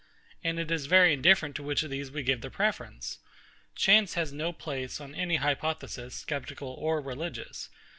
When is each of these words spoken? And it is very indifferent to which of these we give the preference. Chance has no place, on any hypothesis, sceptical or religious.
And 0.43 0.57
it 0.57 0.71
is 0.71 0.87
very 0.87 1.13
indifferent 1.13 1.53
to 1.57 1.61
which 1.63 1.83
of 1.83 1.91
these 1.91 2.09
we 2.09 2.23
give 2.23 2.41
the 2.41 2.49
preference. 2.49 3.19
Chance 3.75 4.15
has 4.15 4.33
no 4.33 4.51
place, 4.51 4.99
on 4.99 5.13
any 5.13 5.35
hypothesis, 5.35 6.25
sceptical 6.27 6.69
or 6.69 6.99
religious. 6.99 7.69